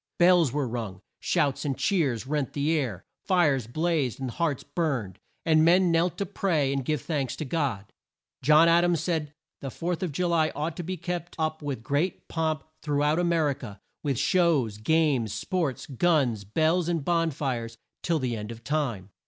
[0.17, 1.01] Bells were rung.
[1.19, 3.05] Shouts and cheers rent the air.
[3.23, 7.93] Fires blazed, and hearts burned, and men knelt to pray, and give thanks to God.
[8.41, 11.83] John Ad ams said the Fourth of Ju ly ought to be kept up with
[11.83, 17.05] great pomp through out A mer i ca, "with shows, games, sports, guns, bells, and
[17.05, 19.11] bon fires" till the end of time.